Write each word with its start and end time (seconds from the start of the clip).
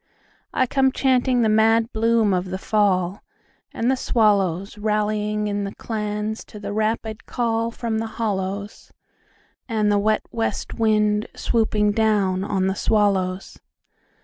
I 0.51 0.65
come 0.65 0.91
chanting 0.91 1.43
the 1.43 1.47
mad 1.47 1.93
bloom 1.93 2.33
of 2.33 2.45
the 2.45 2.57
fall. 2.57 3.21
And 3.71 3.91
the 3.91 3.95
swallowsRallying 3.95 5.45
in 5.47 5.71
clans 5.75 6.43
to 6.45 6.59
the 6.59 6.73
rapid 6.73 7.19
callFrom 7.27 7.99
the 7.99 8.07
hollows, 8.17 8.91
And 9.69 9.91
the 9.91 9.99
wet 9.99 10.23
west 10.31 10.73
wind 10.73 11.27
swooping 11.35 11.91
down 11.91 12.43
on 12.43 12.65
the 12.65 12.73
swallows. 12.73 13.59